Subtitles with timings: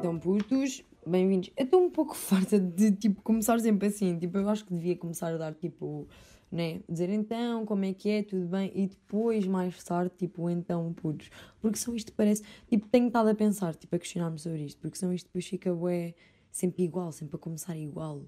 [0.00, 1.50] Então, putos, bem-vindos.
[1.56, 4.18] Eu estou um pouco farta de, tipo, começar sempre assim.
[4.18, 6.08] Tipo, eu acho que devia começar a dar, tipo,
[6.50, 6.80] né?
[6.88, 8.72] Dizer então, como é que é, tudo bem.
[8.74, 11.30] E depois, mais tarde, tipo, então, putos.
[11.60, 12.42] Porque são isto parece...
[12.66, 14.80] Tipo, tenho estado a pensar, tipo, a questionar-me sobre isto.
[14.80, 16.14] Porque são isto depois fica, ué,
[16.50, 18.24] sempre igual, sempre a começar igual.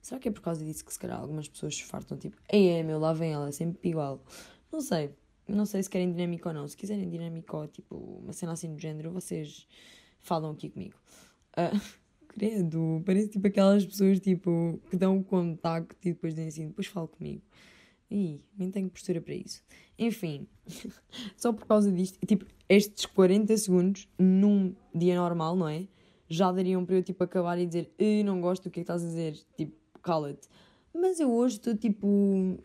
[0.00, 2.68] Será que é por causa disso que se calhar algumas pessoas se fartam, tipo, ei,
[2.68, 4.22] é meu, lá vem ela, sempre igual.
[4.72, 5.14] Não sei.
[5.48, 6.68] Não sei se querem dinâmico ou não.
[6.68, 9.66] Se quiserem dinâmico ou, tipo, uma cena assim do género, vocês
[10.20, 10.94] falam aqui comigo.
[11.56, 11.80] Uh,
[12.28, 16.86] credo, parece tipo aquelas pessoas tipo, que dão o contacto e depois dizem assim, depois
[16.86, 17.42] falo comigo.
[18.10, 19.62] Ih, nem tenho postura para isso.
[19.98, 20.46] Enfim,
[21.36, 25.86] só por causa disto, tipo, estes 40 segundos num dia normal, não é?
[26.28, 27.90] Já dariam para eu tipo acabar e dizer,
[28.24, 30.46] não gosto do que é que estás a dizer, tipo, cala-te.
[30.92, 32.06] Mas eu hoje estou tipo,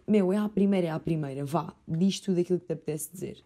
[0.07, 3.43] meu, é a primeira, é a primeira, vá, diz tudo aquilo que te apetece dizer.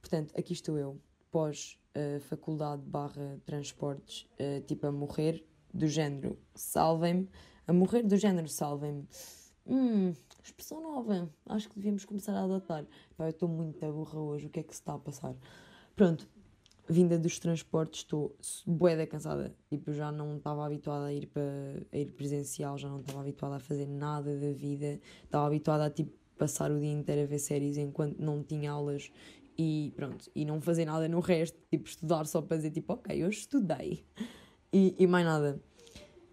[0.00, 6.38] Portanto, aqui estou eu, pós uh, faculdade barra transportes, uh, tipo a morrer, do género
[6.54, 7.28] salvem-me,
[7.66, 9.06] a morrer do género salvem-me.
[9.66, 12.86] Hum, expressão nova, acho que devíamos começar a adotar.
[13.16, 15.34] Pá, eu estou muito burra hoje, o que é que se está a passar?
[15.96, 16.28] Pronto,
[16.88, 19.54] vinda dos transportes, estou boeda cansada.
[19.68, 21.42] Tipo, já não estava habituada a ir, para,
[21.92, 25.00] ir presencial, já não estava habituada a fazer nada da vida.
[25.24, 29.10] Estava habituada a tipo, passar o dia inteiro a ver séries enquanto não tinha aulas
[29.58, 33.24] e pronto, e não fazer nada no resto, tipo, estudar só para dizer tipo, ok,
[33.24, 34.04] hoje estudei.
[34.72, 35.60] E, e mais nada.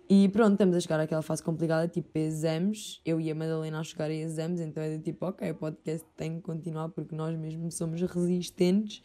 [0.09, 2.99] E pronto, estamos a chegar àquela fase complicada, tipo exames.
[3.05, 6.05] Eu e a Madalena a chegar a exames, então é de tipo, ok, o podcast
[6.17, 9.01] tem que continuar porque nós mesmos somos resistentes,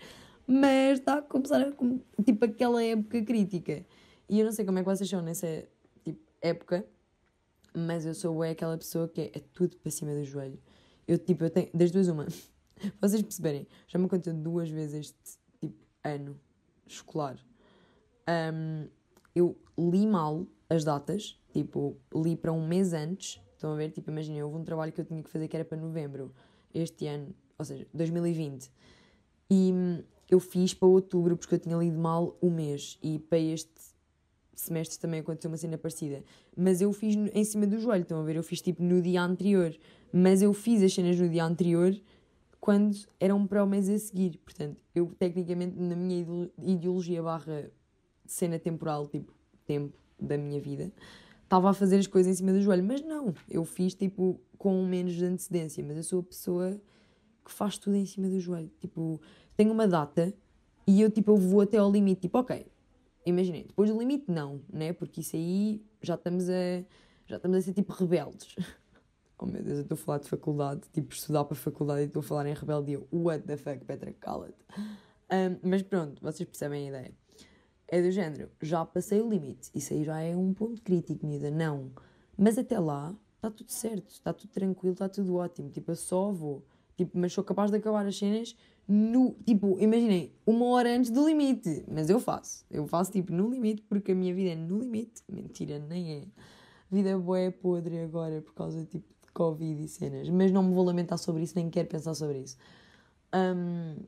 [0.48, 3.84] mas está a começar a, tipo aquela época crítica.
[4.26, 5.68] E eu não sei como é que vocês são nessa
[6.02, 6.86] tipo, época,
[7.74, 10.58] mas eu sou é aquela pessoa que é, é tudo para cima do joelho.
[11.06, 12.26] Eu tipo, eu tenho, das duas uma.
[12.98, 16.40] Vocês perceberem, já me aconteceu duas vezes este tipo ano
[16.86, 17.38] escolar.
[18.26, 18.88] Um,
[19.34, 23.38] eu li mal as datas, tipo, li para um mês antes.
[23.52, 23.90] Estão a ver?
[23.90, 26.32] Tipo, imaginem, houve um trabalho que eu tinha que fazer que era para novembro
[26.72, 28.70] este ano, ou seja, 2020.
[29.50, 32.98] E hum, eu fiz para outubro porque eu tinha lido mal o mês.
[33.02, 33.70] E para este
[34.54, 36.22] semestre também aconteceu uma cena parecida.
[36.56, 38.36] Mas eu fiz em cima do joelho, estão a ver?
[38.36, 39.74] Eu fiz tipo no dia anterior.
[40.12, 41.98] Mas eu fiz as cenas no dia anterior
[42.60, 44.38] quando eram para o mês a seguir.
[44.38, 47.70] Portanto, eu tecnicamente, na minha ideologia barra
[48.26, 49.32] cena temporal, tipo,
[49.64, 50.92] tempo da minha vida,
[51.44, 52.84] estava a fazer as coisas em cima do joelho.
[52.84, 55.82] Mas não, eu fiz tipo com menos de antecedência.
[55.82, 56.80] Mas eu sou a pessoa
[57.48, 58.70] que faz tudo em cima do joelho.
[58.78, 59.20] Tipo,
[59.56, 60.32] tenho uma data
[60.86, 62.22] e eu tipo eu vou até ao limite.
[62.22, 62.66] Tipo, ok,
[63.24, 64.92] imaginei, depois do limite não, né?
[64.92, 66.84] Porque isso aí já estamos a
[67.26, 68.54] já estamos a ser tipo rebeldes.
[69.40, 72.18] Oh meu Deus, eu estou a falar de faculdade, tipo, estudar para faculdade e estou
[72.18, 73.00] a falar em rebeldia.
[73.12, 74.58] What the fuck, Petra, cala-te.
[75.30, 77.14] Um, mas pronto, vocês percebem a ideia.
[77.86, 79.70] É do género, já passei o limite.
[79.72, 81.52] Isso aí já é um ponto crítico, miúda.
[81.52, 81.92] Não.
[82.36, 85.70] Mas até lá, está tudo certo, está tudo tranquilo, está tudo ótimo.
[85.70, 86.64] Tipo, eu só vou.
[86.98, 88.54] Tipo, mas sou capaz de acabar as cenas
[88.86, 89.34] no.
[89.46, 91.84] Tipo, imaginem, uma hora antes do limite.
[91.88, 92.66] Mas eu faço.
[92.70, 95.22] Eu faço, tipo, no limite, porque a minha vida é no limite.
[95.26, 96.22] Mentira, nem é.
[96.90, 100.84] Vida boa é podre agora por causa, tipo, Covid e cenas, mas não me vou
[100.84, 102.56] lamentar sobre isso, nem quero pensar sobre isso.
[103.32, 104.02] Um,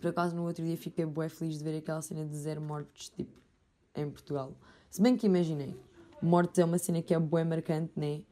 [0.00, 3.10] por acaso, no outro dia fiquei bué feliz de ver aquela cena de zero mortes,
[3.10, 3.30] tipo,
[3.94, 4.56] em Portugal.
[4.88, 5.76] Se bem que imaginei,
[6.22, 8.22] mortes é uma cena que é bué marcante, né?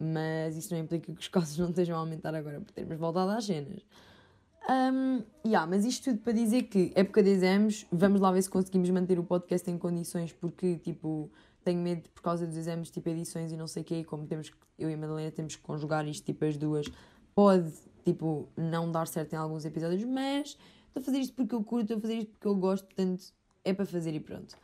[0.00, 3.30] Mas isso não implica que os casos não estejam a aumentar agora por termos voltado
[3.30, 3.82] às cenas.
[4.68, 8.50] Um, yeah, mas isto tudo para dizer que época de exames, vamos lá ver se
[8.50, 11.30] conseguimos manter o podcast em condições, porque, tipo,
[11.64, 14.50] tenho medo por causa dos exames, tipo edições e não sei o quê, como temos,
[14.78, 16.86] eu e a Madalena temos que conjugar isto, tipo as duas,
[17.34, 17.72] pode,
[18.04, 20.56] tipo, não dar certo em alguns episódios, mas
[20.86, 23.24] estou a fazer isto porque eu curto, estou a fazer isto porque eu gosto, portanto,
[23.64, 24.56] é para fazer e pronto.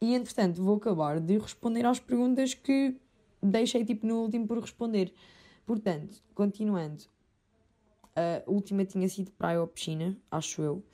[0.00, 2.96] E entretanto, vou acabar de responder às perguntas que
[3.50, 5.12] deixei, tipo, no último por responder.
[5.66, 7.04] Portanto, continuando,
[8.16, 10.84] a última tinha sido praia ou piscina, acho eu,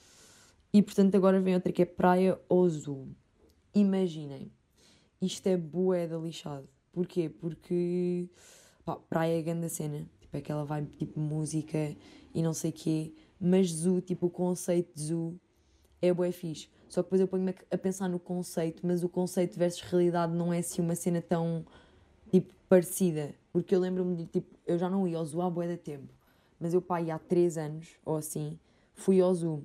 [0.72, 3.08] e portanto agora vem outra que é praia ou azul.
[3.74, 4.52] Imaginem
[5.20, 6.68] isto é bué da lixado.
[6.92, 7.28] Porquê?
[7.28, 8.28] Porque
[8.84, 10.08] pá, praia é grande cena.
[10.18, 11.96] Tipo, aquela vibe tipo música
[12.34, 13.12] e não sei quê.
[13.38, 15.38] Mas zoo, tipo, o conceito de zoo
[16.00, 16.68] é bué fixe.
[16.88, 20.52] Só que depois eu ponho-me a pensar no conceito, mas o conceito versus realidade não
[20.52, 21.64] é assim uma cena tão,
[22.30, 23.34] tipo, parecida.
[23.52, 26.12] Porque eu lembro-me de, tipo, eu já não ia ao zoo há bué de tempo.
[26.58, 28.58] Mas eu, pá, há 3 anos, ou assim,
[28.94, 29.62] fui ao zoo.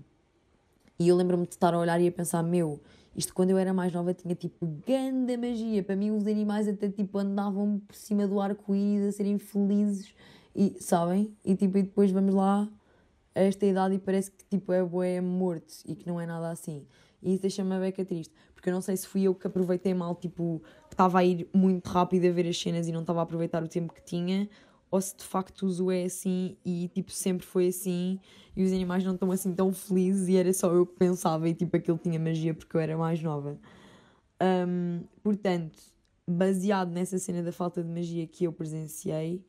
[0.97, 2.79] E eu lembro-me de estar a olhar e a pensar, meu,
[3.15, 5.83] isto quando eu era mais nova tinha tipo grande magia.
[5.83, 10.13] Para mim os animais até tipo andavam por cima do arco-íris a serem felizes.
[10.55, 11.35] E, sabem?
[11.43, 12.69] E tipo, e depois vamos lá
[13.35, 16.49] a esta idade e parece que tipo é bué morto e que não é nada
[16.49, 16.87] assim.
[17.21, 19.93] E isso deixa-me a beca triste, porque eu não sei se fui eu que aproveitei
[19.93, 23.19] mal, tipo, que estava a ir muito rápido a ver as cenas e não estava
[23.19, 24.47] a aproveitar o tempo que tinha,
[24.89, 28.19] ou se de facto o é assim e tipo sempre foi assim
[28.55, 31.53] e os animais não estão assim tão felizes e era só eu que pensava e
[31.53, 33.59] tipo aquilo tinha magia porque eu era mais nova.
[34.41, 35.77] Um, portanto,
[36.27, 39.43] baseado nessa cena da falta de magia que eu presenciei,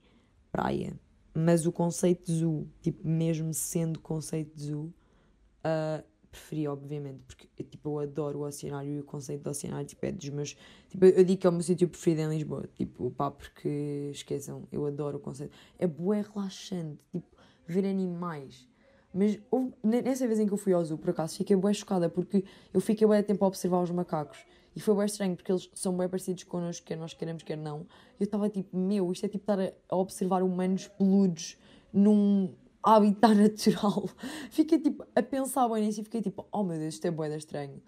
[0.51, 0.99] praia.
[1.39, 7.47] Mas o conceito de zoo, tipo, mesmo sendo conceito de zoo, uh, preferi, obviamente, porque
[7.63, 10.57] tipo, eu adoro o oceanário e o conceito do oceanário tipo, é dos meus.
[10.89, 14.67] Tipo, eu digo que é o meu sítio preferido em Lisboa, tipo, pá, porque esqueçam,
[14.73, 15.53] eu adoro o conceito.
[15.79, 17.27] É bué relaxante, tipo,
[17.67, 18.67] ver animais.
[19.13, 22.09] Mas houve, nessa vez em que eu fui ao zoo, por acaso, fiquei bué chocada
[22.09, 24.39] porque eu fiquei bué tempo a observar os macacos.
[24.77, 27.87] E foi bem estranho porque eles são bem parecidos connosco, quer nós queremos, quer não.
[28.21, 31.57] Eu estava tipo, meu, isto é tipo estar a, observar humanos peludos
[31.91, 34.07] num habitat natural.
[34.51, 37.35] Fiquei tipo a pensar bem nisso e fiquei tipo, oh meu Deus, isto é bué
[37.35, 37.83] estranho.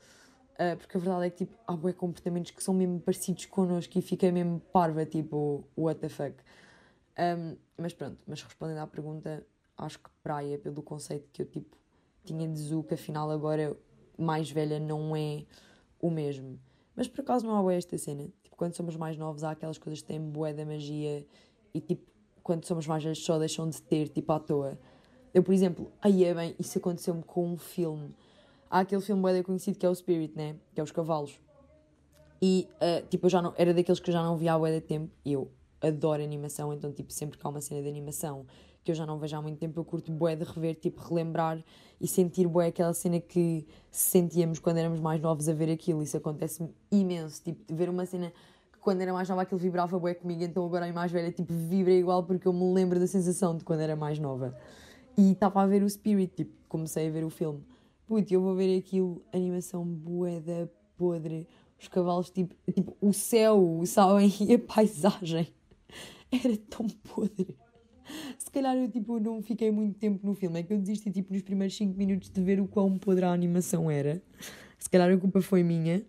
[0.54, 3.98] Uh, porque a verdade é que tipo, há bué comportamentos que são mesmo parecidos connosco
[3.98, 6.34] e fiquei mesmo parva, tipo, what the fuck.
[7.18, 9.46] Um, mas pronto, mas respondendo à pergunta,
[9.76, 11.76] acho que praia, pelo conceito que eu tipo
[12.24, 13.76] tinha de zoo, que afinal agora
[14.16, 15.44] mais velha não é
[16.00, 16.58] o mesmo.
[16.98, 18.24] Mas por acaso não há bué esta cena.
[18.42, 21.24] Tipo, quando somos mais novos há aquelas coisas que têm bué da magia
[21.72, 22.02] e tipo,
[22.42, 24.76] quando somos mais velhos só deixam de ter, tipo, à toa.
[25.32, 28.12] Eu, por exemplo, aí é bem, isso aconteceu-me com um filme.
[28.68, 30.56] Há aquele filme bué conhecido que é o Spirit, né?
[30.74, 31.38] Que é os cavalos.
[32.42, 34.80] E, uh, tipo, eu já não, era daqueles que eu já não via há de
[34.80, 35.08] tempo.
[35.24, 38.44] E eu adoro animação, então, tipo, sempre que há uma cena de animação
[38.88, 41.62] que eu já não vejo há muito tempo, eu curto bué de rever, tipo, relembrar
[42.00, 46.02] e sentir bué aquela cena que sentíamos quando éramos mais novos a ver aquilo.
[46.02, 48.32] Isso acontece-me imenso, tipo, ver uma cena
[48.72, 51.52] que quando era mais nova aquilo vibrava bué comigo, então agora em mais velha, tipo,
[51.52, 54.56] vibra igual porque eu me lembro da sensação de quando era mais nova.
[55.18, 57.62] E estava a ver o Spirit, tipo, comecei a ver o filme.
[58.06, 61.46] Putz, eu vou ver aquilo, animação bué da podre,
[61.78, 65.52] os cavalos, tipo, tipo, o céu, sabem, e a paisagem.
[66.32, 67.54] Era tão podre.
[68.38, 70.60] Se calhar eu tipo, não fiquei muito tempo no filme.
[70.60, 73.32] É que eu desisti tipo, nos primeiros 5 minutos de ver o quão podre a
[73.32, 74.22] animação era.
[74.78, 76.04] Se calhar a culpa foi minha.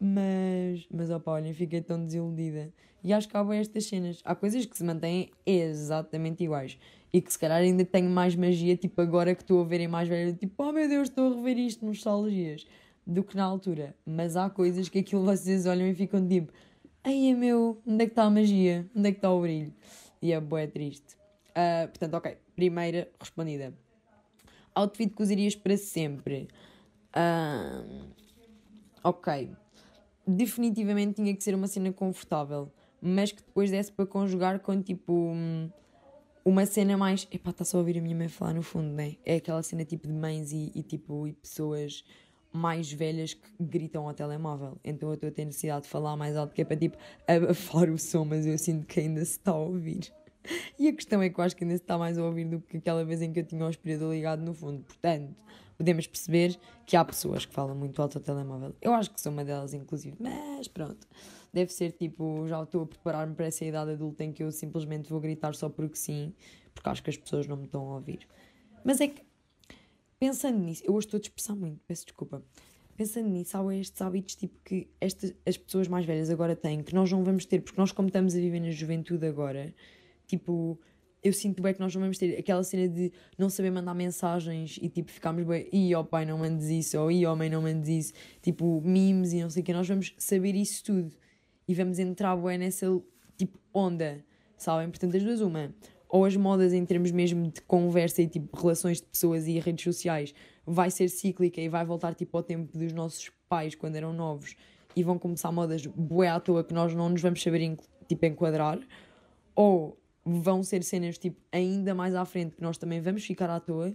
[0.00, 2.72] Mas, mas opa, olhem, fiquei tão desiludida.
[3.04, 4.20] E acho que há estas cenas.
[4.24, 6.78] Há coisas que se mantêm exatamente iguais.
[7.12, 9.88] E que se calhar ainda tenho mais magia, tipo agora que estou a ver em
[9.88, 12.66] mais velho, tipo, oh meu Deus, estou a rever isto, nostalgias,
[13.06, 13.94] do que na altura.
[14.06, 16.52] Mas há coisas que aquilo vocês olham e ficam tipo,
[17.04, 18.88] ai é meu, onde é que está a magia?
[18.96, 19.72] Onde é que está o brilho?
[20.22, 21.21] E é bué triste.
[21.52, 23.74] Uh, portanto, ok, primeira respondida.
[24.74, 26.48] Outfit que usarias para sempre.
[27.14, 28.10] Uh,
[29.04, 29.50] ok.
[30.26, 35.34] Definitivamente tinha que ser uma cena confortável, mas que depois desse para conjugar com tipo
[36.44, 37.26] uma cena mais.
[37.30, 39.16] Epá, está só a ouvir a minha mãe falar no fundo, né?
[39.24, 42.04] É aquela cena tipo de mães e, e tipo e pessoas
[42.52, 44.78] mais velhas que gritam ao telemóvel.
[44.84, 46.96] Então eu estou a ter necessidade de falar mais alto, que é para tipo
[47.26, 50.12] abafar o som, mas eu sinto que ainda se está a ouvir.
[50.78, 52.60] E a questão é que eu acho que ainda se está mais a ouvir do
[52.60, 54.82] que aquela vez em que eu tinha o aspirador ligado no fundo.
[54.82, 55.34] Portanto,
[55.76, 58.74] podemos perceber que há pessoas que falam muito alto ao telemóvel.
[58.80, 60.16] Eu acho que sou uma delas, inclusive.
[60.18, 61.06] Mas pronto.
[61.52, 65.10] Deve ser tipo, já estou a preparar-me para essa idade adulta em que eu simplesmente
[65.10, 66.32] vou gritar só porque sim,
[66.74, 68.26] porque acho que as pessoas não me estão a ouvir.
[68.84, 69.22] Mas é que,
[70.18, 72.42] pensando nisso, eu hoje estou a dispersar muito, peço desculpa.
[72.96, 76.94] Pensando nisso, há estes hábitos tipo que estas, as pessoas mais velhas agora têm, que
[76.94, 79.74] nós não vamos ter, porque nós, como estamos a viver na juventude agora,
[80.32, 80.80] Tipo,
[81.22, 84.78] eu sinto bem que nós não vamos ter aquela cena de não saber mandar mensagens
[84.80, 87.60] e tipo ficarmos bem, e ó pai não mandes isso, ou e ó mãe não
[87.60, 91.12] mandes isso, tipo memes e não sei o que, nós vamos saber isso tudo
[91.68, 92.86] e vamos entrar bem nessa
[93.36, 94.24] tipo onda,
[94.56, 94.88] sabem?
[94.88, 95.74] Portanto, as duas, uma,
[96.08, 99.84] ou as modas em termos mesmo de conversa e tipo relações de pessoas e redes
[99.84, 100.34] sociais
[100.64, 104.56] vai ser cíclica e vai voltar tipo ao tempo dos nossos pais quando eram novos
[104.96, 107.76] e vão começar modas bué à toa que nós não nos vamos saber
[108.08, 108.80] tipo enquadrar,
[109.54, 113.58] ou vão ser cenas tipo ainda mais à frente que nós também vamos ficar à
[113.58, 113.94] toa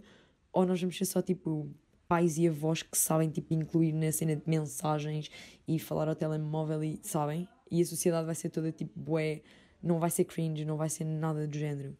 [0.52, 1.70] ou nós vamos ser só tipo
[2.08, 5.30] pais e avós que sabem tipo incluir na cena de mensagens
[5.68, 7.48] e falar ao telemóvel e sabem?
[7.70, 9.42] E a sociedade vai ser toda tipo bué
[9.82, 11.96] não vai ser cringe não vai ser nada do género.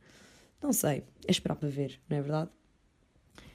[0.62, 2.52] Não sei é esperar para ver não é verdade?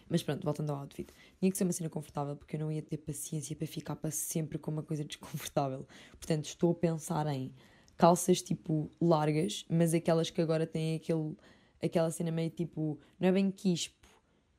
[0.09, 1.09] Mas pronto voltando ao outfit.
[1.39, 4.11] Tinha que ser uma cena confortável porque eu não ia ter paciência para ficar para
[4.11, 5.87] sempre com uma coisa desconfortável.
[6.13, 7.53] Portanto estou a pensar em
[7.97, 11.37] calças tipo largas, mas aquelas que agora têm aquele,
[11.83, 14.07] aquela cena meio tipo, não é bem quispo,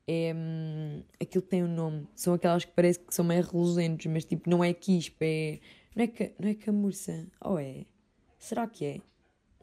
[0.07, 4.25] é hum, aquilo tem um nome, são aquelas que parece que são meio reluzentes, mas
[4.25, 5.59] tipo, não é quispo, é.
[5.95, 7.85] Não é, não é camurça, ou é?
[8.39, 9.01] Será que é?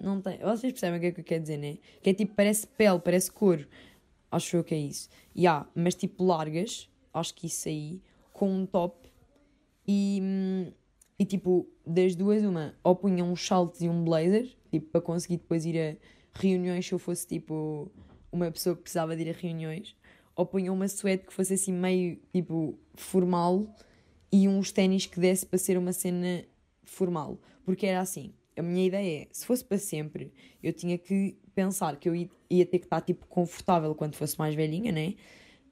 [0.01, 0.39] Não tem.
[0.39, 1.79] Vocês percebem o que é que eu quero dizer, né?
[2.03, 3.67] Que é tipo, parece pele, parece couro.
[4.31, 5.09] Acho eu que é isso.
[5.35, 8.01] E yeah, mas tipo largas, acho que isso aí,
[8.33, 9.11] com um top
[9.87, 10.73] e, hum,
[11.21, 15.37] e tipo, das duas, uma, ou punha uns saltos e um blazer, tipo, para conseguir
[15.37, 15.95] depois ir a
[16.33, 17.93] reuniões se eu fosse tipo
[18.33, 19.95] uma pessoa que precisava de ir a reuniões,
[20.35, 23.67] ou punha uma suéte que fosse assim meio tipo formal
[24.33, 26.43] e uns ténis que desse para ser uma cena
[26.85, 27.39] formal.
[27.67, 31.97] Porque era assim, a minha ideia é, se fosse para sempre, eu tinha que pensar
[31.97, 35.17] que eu ia ter que estar tipo confortável quando fosse mais velhinha, né?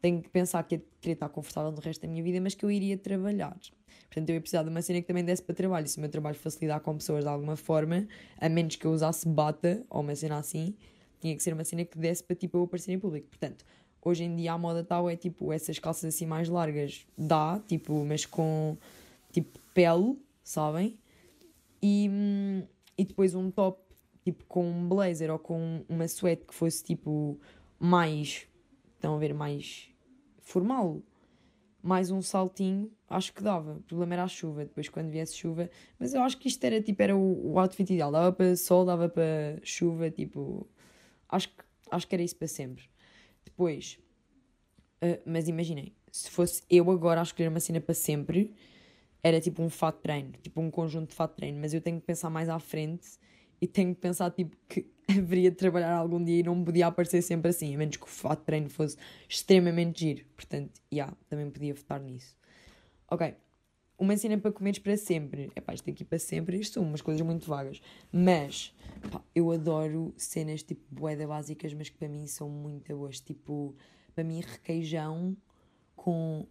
[0.02, 2.66] Tenho que pensar que ia querer estar confortável no resto da minha vida, mas que
[2.66, 3.58] eu iria trabalhar.
[4.06, 5.86] Portanto, eu ia precisar de uma cena que também desse para trabalho.
[5.86, 8.06] Se o meu trabalho fosse lidar com pessoas de alguma forma,
[8.38, 10.74] a menos que eu usasse bata ou uma cena assim,
[11.20, 13.28] tinha que ser uma cena que desse para tipo eu aparecer em público.
[13.28, 13.64] Portanto,
[14.02, 18.04] hoje em dia a moda tal é tipo essas calças assim mais largas, dá, tipo,
[18.04, 18.76] mas com
[19.32, 20.98] tipo pele, sabem?
[21.82, 22.10] E,
[22.96, 23.80] e depois um top
[24.24, 27.38] tipo com um blazer ou com uma suéte que fosse tipo
[27.78, 28.46] mais,
[28.94, 29.88] estão a ver, mais
[30.40, 31.02] formal.
[31.88, 33.78] Mais um saltinho, acho que dava.
[33.78, 35.70] O problema era a chuva, depois quando viesse chuva.
[35.98, 38.12] Mas eu acho que isto era tipo, era o, o outfit ideal.
[38.12, 40.68] Dava para sol, dava para chuva, tipo.
[41.30, 42.84] Acho que, acho que era isso para sempre.
[43.42, 43.98] Depois,
[45.02, 48.54] uh, mas imaginem, se fosse eu agora a escolher uma cena para sempre,
[49.22, 51.58] era tipo um fato treino, tipo um conjunto de fato treino.
[51.58, 53.08] Mas eu tenho que pensar mais à frente
[53.60, 57.22] e tenho que pensar tipo que haveria de trabalhar algum dia e não podia aparecer
[57.22, 58.96] sempre assim, a menos que o fato de treino fosse
[59.28, 60.24] extremamente giro.
[60.36, 62.36] Portanto, já, yeah, também podia votar nisso.
[63.10, 63.34] Ok,
[63.98, 65.50] uma cena para comeres para sempre.
[65.56, 67.82] É pá, isto aqui para sempre, isto são umas coisas muito vagas.
[68.12, 68.72] Mas,
[69.10, 73.18] pá, eu adoro cenas tipo boeda básicas, mas que para mim são muito boas.
[73.18, 73.74] Tipo,
[74.14, 75.36] para mim, requeijão
[75.96, 76.46] com,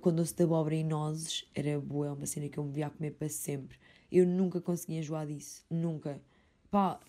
[0.00, 2.86] com doce de abóbora e nozes era boa, é uma cena que eu me via
[2.86, 3.76] a comer para sempre.
[4.10, 5.64] Eu nunca consegui enjoar disso.
[5.70, 6.20] Nunca.
[6.70, 7.00] Pá,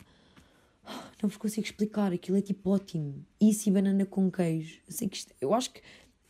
[1.21, 2.11] não vos consigo explicar.
[2.11, 3.25] Aquilo é tipo ótimo.
[3.39, 4.79] Isso e banana com queijo.
[4.87, 5.81] Eu sei que isto, eu acho que,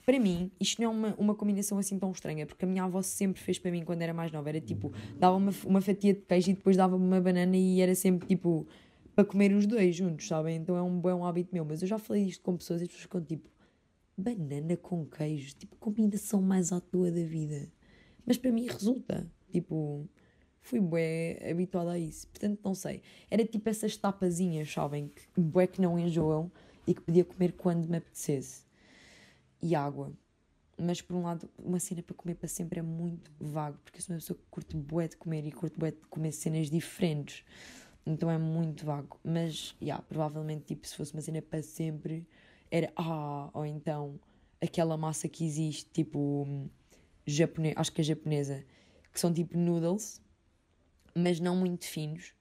[0.05, 2.45] para mim, isto não é uma, uma combinação assim tão estranha.
[2.45, 4.49] Porque a minha avó sempre fez para mim quando era mais nova.
[4.49, 7.95] Era tipo, dava uma, uma fatia de queijo e depois dava-me uma banana e era
[7.95, 8.67] sempre tipo
[9.15, 10.57] para comer os dois juntos, sabem?
[10.57, 11.65] Então é um bom hábito meu.
[11.65, 13.49] Mas eu já falei isto com pessoas e as pessoas ficam tipo,
[14.15, 15.55] banana com queijo.
[15.55, 17.67] Tipo, combinação mais à toa da vida.
[18.25, 19.25] Mas para mim resulta.
[19.51, 20.07] Tipo,
[20.67, 22.27] fui bué habituada a isso.
[22.27, 23.01] Portanto, não sei.
[23.31, 25.11] Era tipo essas tapazinhas, sabem?
[25.33, 26.51] Que bué que não enjoam
[26.85, 28.65] e que podia comer quando me apetecesse.
[29.61, 30.11] E água.
[30.77, 34.03] Mas por um lado, uma cena para comer para sempre é muito vago, porque eu
[34.03, 37.43] sou uma pessoa que curte bué de comer e curte bué de comer cenas diferentes.
[38.05, 39.19] Então é muito vago.
[39.23, 42.27] Mas, já, yeah, provavelmente, tipo, se fosse uma cena para sempre,
[42.69, 44.19] era ah, ou então
[44.61, 46.69] aquela massa que existe, tipo,
[47.25, 48.65] japonês, acho que é japonesa,
[49.11, 50.21] que são tipo noodles,
[51.17, 52.33] mas não muito finos,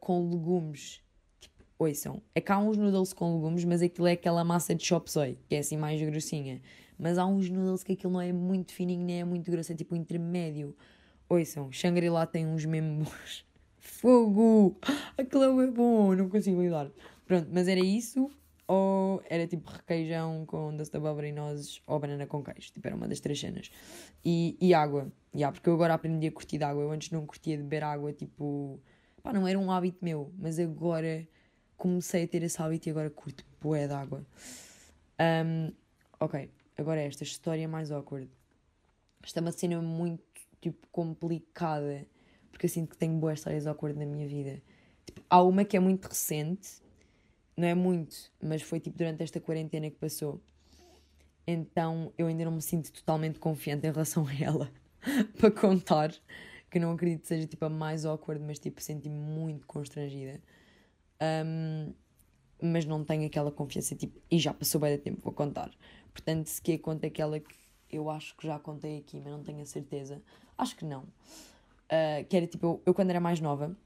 [0.00, 1.00] com legumes.
[1.40, 4.84] Tipo, ouçam, é que há uns noodles com legumes, mas aquilo é aquela massa de
[4.84, 6.60] chop soy, que é assim mais grossinha.
[6.98, 9.74] Mas há uns noodles que aquilo não é muito fininho nem é muito grosso, é
[9.74, 10.76] tipo intermédio.
[11.28, 13.46] Ouçam, Shangri-La tem uns mesmo bons.
[13.78, 14.76] Fogo!
[15.16, 16.90] Aquilo é bom, não consigo lidar.
[17.26, 18.30] Pronto, mas era isso,
[18.66, 22.72] ou era tipo requeijão com doce de abóbora e nozes, ou banana com queijo.
[22.72, 23.70] Tipo, era uma das três cenas.
[24.24, 25.12] E, e água.
[25.34, 26.82] Yeah, porque eu agora aprendi a curtir de água.
[26.82, 28.80] Eu antes não curtia de beber água, tipo.
[29.22, 31.26] Pá, não era um hábito meu, mas agora
[31.76, 34.24] comecei a ter esse hábito e agora curto bué de água.
[35.20, 35.72] Um,
[36.20, 38.30] ok, agora esta história mais awkward.
[39.22, 40.22] Esta é uma cena muito,
[40.60, 42.06] tipo, complicada,
[42.50, 44.62] porque eu sinto que tenho boas histórias awkward na minha vida.
[45.06, 46.83] Tipo, há uma que é muito recente,
[47.56, 50.40] não é muito, mas foi tipo durante esta quarentena que passou.
[51.46, 54.70] Então eu ainda não me sinto totalmente confiante em relação a ela
[55.38, 56.14] para contar,
[56.70, 60.40] que não acredito que seja tipo a mais awkward, mas tipo senti-me muito constrangida.
[61.22, 61.92] Um,
[62.60, 65.70] mas não tenho aquela confiança, tipo, e já passou bem de tempo, vou contar.
[66.12, 67.54] Portanto, se quer conta aquela que
[67.90, 70.22] eu acho que já contei aqui, mas não tenho a certeza,
[70.56, 71.02] acho que não.
[71.02, 73.76] Uh, que era tipo, eu, eu, quando era mais nova,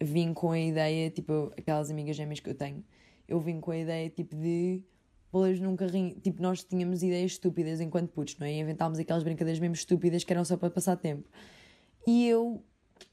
[0.00, 2.84] vim com a ideia, tipo, aquelas amigas gêmeas que eu tenho,
[3.28, 4.82] eu vim com a ideia tipo de
[5.30, 6.14] pô-las num carrinho.
[6.20, 8.52] Tipo, nós tínhamos ideias estúpidas enquanto putos, não é?
[8.52, 11.28] E inventámos aquelas brincadeiras mesmo estúpidas que eram só para passar tempo.
[12.06, 12.62] E eu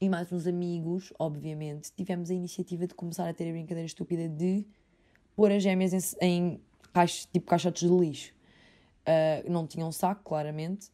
[0.00, 4.28] e mais uns amigos, obviamente, tivemos a iniciativa de começar a ter a brincadeira estúpida
[4.28, 4.64] de
[5.36, 6.60] pôr as gêmeas em, em
[6.92, 8.32] caixa, tipo caixotes de lixo.
[9.02, 10.88] Uh, não tinham saco, claramente.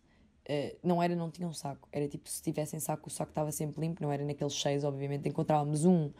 [0.48, 3.80] Uh, não era não tinham saco, era tipo se tivessem saco, o saco estava sempre
[3.80, 5.28] limpo, não era naqueles cheios, obviamente.
[5.28, 6.10] Encontrávamos um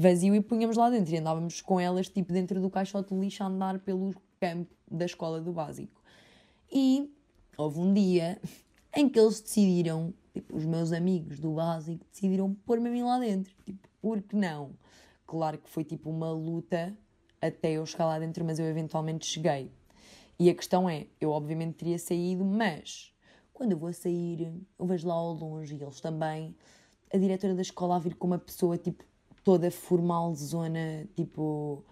[0.00, 1.14] vazio e punhamos lá dentro.
[1.14, 5.04] E andávamos com elas, tipo, dentro do caixote de lixo a andar pelo campo da
[5.04, 6.00] escola do básico.
[6.72, 7.12] E
[7.56, 8.40] houve um dia
[8.96, 13.18] em que eles decidiram, tipo, os meus amigos do básico decidiram pôr-me a mim lá
[13.18, 13.52] dentro.
[13.64, 14.72] Tipo, por que não?
[15.26, 16.96] Claro que foi tipo uma luta
[17.40, 19.70] até eu chegar lá dentro, mas eu eventualmente cheguei.
[20.38, 23.12] E a questão é, eu obviamente teria saído, mas
[23.52, 26.56] quando eu vou sair, eu vejo lá ao longe, e eles também,
[27.12, 29.04] a diretora da escola a vir com uma pessoa, tipo,
[29.42, 31.84] toda formal, zona, tipo,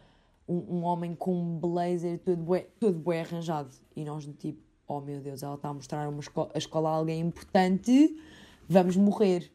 [0.48, 3.70] um, um homem com um blazer todo bué, todo bué arranjado.
[3.94, 6.92] E nós, tipo, oh meu Deus, ela está a mostrar uma escola, a escola a
[6.92, 8.16] alguém importante,
[8.68, 9.52] vamos morrer.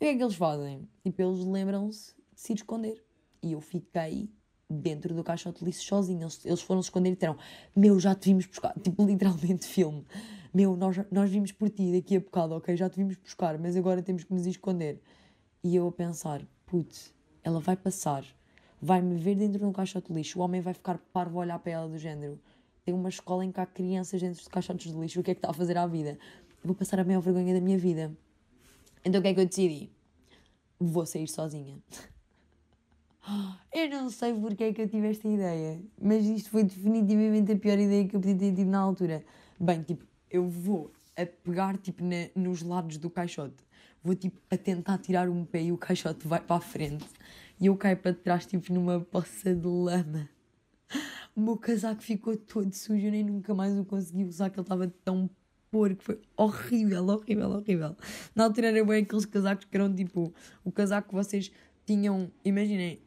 [0.00, 0.88] E o que é que eles fazem?
[1.02, 3.04] Tipo, eles lembram-se de se esconder.
[3.42, 4.30] E eu fiquei
[4.70, 6.22] dentro do caixote de lixo sozinho.
[6.22, 7.36] Eles, eles foram se esconder e disseram:
[7.74, 8.74] Meu, já te vimos buscar.
[8.80, 10.04] Tipo, literalmente filme.
[10.54, 12.76] Meu, nós, nós vimos por ti daqui a bocado, ok?
[12.76, 15.00] Já te vimos buscar, mas agora temos que nos esconder.
[15.62, 18.24] E eu a pensar: Putz, ela vai passar,
[18.80, 20.38] vai me ver dentro de um caixote de lixo.
[20.38, 22.40] O homem vai ficar parvo a olhar para ela do género.
[22.84, 25.20] Tem uma escola em que há crianças dentro de caixotes de lixo.
[25.20, 26.18] O que é que está a fazer à vida?
[26.62, 28.16] Eu vou passar a maior vergonha da minha vida.
[29.04, 29.90] Então o que é que eu decidi?
[30.78, 31.78] Vou sair sozinha.
[33.70, 37.56] Eu não sei porque é que eu tive esta ideia, mas isto foi definitivamente a
[37.58, 39.22] pior ideia que eu podia ter tido na altura.
[39.60, 43.56] Bem, tipo, eu vou a pegar tipo, na, nos lados do caixote,
[44.02, 47.06] vou tipo a tentar tirar um pé e o caixote vai para a frente
[47.60, 50.28] e eu caio para trás, tipo numa poça de lama.
[51.34, 54.64] O meu casaco ficou todo sujo, eu nem nunca mais o consegui usar, que ele
[54.64, 55.30] estava tão
[55.70, 57.96] porco, foi horrível, horrível, horrível.
[58.34, 60.32] Na altura era bem aqueles casacos que eram tipo
[60.64, 61.52] o casaco que vocês
[61.84, 63.00] tinham, imaginem,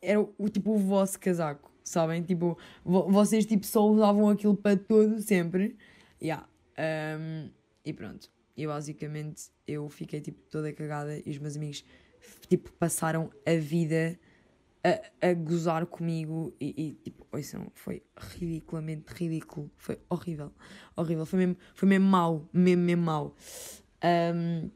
[0.00, 2.22] era o, tipo o vosso casaco, sabem?
[2.22, 5.76] Tipo, vocês tipo só usavam aquilo para todo sempre.
[6.20, 6.46] Yeah.
[6.78, 7.50] Um,
[7.84, 8.30] e pronto.
[8.56, 11.84] E basicamente eu fiquei tipo toda cagada e os meus amigos
[12.48, 14.18] tipo passaram a vida
[14.84, 19.70] a, a gozar comigo e, e tipo, ouçam, foi ridiculamente ridículo.
[19.76, 20.52] Foi horrível.
[20.96, 21.24] Horrível.
[21.24, 22.48] Foi mesmo, foi mesmo mau.
[22.52, 23.36] Mesmo, mesmo mau.
[24.34, 24.70] Um,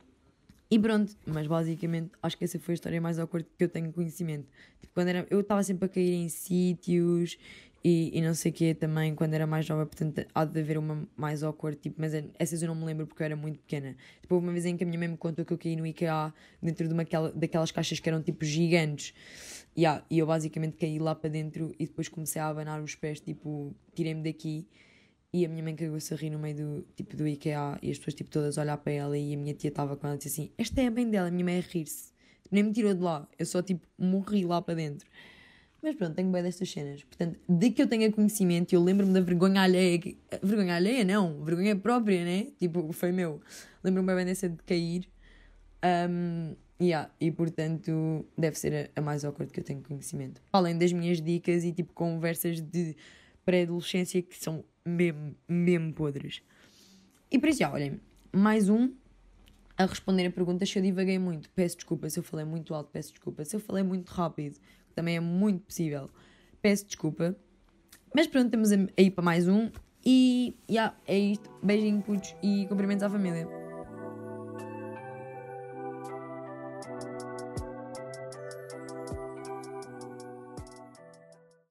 [0.70, 3.92] e pronto, mas basicamente acho que essa foi a história mais awkward que eu tenho
[3.92, 4.48] conhecimento.
[4.80, 7.36] Tipo, quando era, eu estava sempre a cair em sítios
[7.84, 10.78] e, e não sei o que também quando era mais nova, portanto há de haver
[10.78, 13.96] uma mais awkward, tipo, mas essas eu não me lembro porque eu era muito pequena.
[14.20, 15.86] Tipo, houve uma vez em que a minha mãe me contou que eu caí no
[15.86, 19.14] IKEA dentro de uma, daquelas caixas que eram tipo gigantes.
[19.78, 23.20] Yeah, e eu basicamente caí lá para dentro e depois comecei a abanar os pés,
[23.20, 24.66] tipo, tirei-me daqui
[25.32, 27.98] e a minha mãe cagou-se a rir no meio do, tipo, do IKEA e as
[27.98, 30.18] pessoas tipo, todas a olhar para ela e a minha tia estava com ela e
[30.18, 32.10] disse assim: Esta é a mãe dela, a minha mãe a rir-se.
[32.50, 35.06] Nem me tirou de lá, eu só tipo morri lá para dentro.
[35.82, 37.04] Mas pronto, tenho bem destas cenas.
[37.04, 39.98] Portanto, de que eu tenha conhecimento, eu lembro-me da vergonha alheia.
[39.98, 40.18] Que...
[40.42, 42.48] Vergonha alheia, não, vergonha própria, né?
[42.58, 43.40] Tipo, foi meu.
[43.84, 45.08] Lembro-me bem dessa de cair.
[46.10, 50.40] Um, yeah, e portanto, deve ser a, a mais awkward que eu tenho conhecimento.
[50.52, 52.96] Além das minhas dicas e tipo conversas de
[53.44, 56.42] pré-adolescência que são mesmo, mesmo podres.
[57.30, 58.00] E isso, já, olhem,
[58.32, 58.92] mais um
[59.76, 61.50] a responder a pergunta se eu divaguei muito.
[61.50, 63.44] Peço desculpa se eu falei muito alto, peço desculpa.
[63.44, 64.58] Se eu falei muito rápido,
[64.96, 66.10] também é muito possível.
[66.60, 67.36] Peço desculpa.
[68.14, 69.70] Mas pronto, estamos aí para mais um.
[70.04, 71.50] E, yeah, é isto.
[71.62, 73.65] Beijinho, putos, e cumprimentos à família.